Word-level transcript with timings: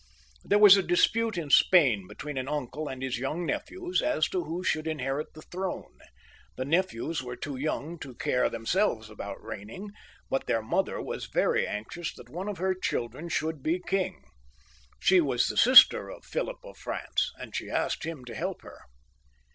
There 0.43 0.57
was 0.57 0.77
a 0.77 0.81
dispute 0.81 1.37
in 1.37 1.51
Spain 1.51 2.07
between 2.07 2.35
an 2.39 2.47
uncle 2.47 2.87
and 2.87 3.03
his 3.03 3.19
young 3.19 3.45
nephews 3.45 4.01
as 4.01 4.27
to 4.29 4.45
who 4.45 4.63
should 4.63 4.87
inherit 4.87 5.33
the 5.35 5.43
throne. 5.43 5.99
The 6.57 6.65
nephews 6.65 7.21
were 7.21 7.35
too 7.35 7.55
young 7.55 7.99
to 7.99 8.15
care 8.15 8.49
themselves 8.49 9.11
about 9.11 9.43
reigning, 9.43 9.91
but 10.27 10.47
their 10.47 10.63
mother 10.63 10.99
was 10.99 11.27
very 11.27 11.67
anxious 11.67 12.15
that 12.15 12.29
one 12.29 12.47
of 12.47 12.57
her 12.57 12.73
children 12.73 13.29
should 13.29 13.61
be 13.61 13.79
king. 13.79 14.23
She 14.99 15.21
was 15.21 15.45
the 15.45 15.55
sister 15.55 16.09
of 16.09 16.25
Philip 16.25 16.57
of 16.63 16.77
France, 16.77 17.31
and 17.37 17.55
she 17.55 17.69
asked 17.69 18.03
him 18.03 18.25
to 18.25 18.33
help 18.33 18.63
her. 18.63 18.79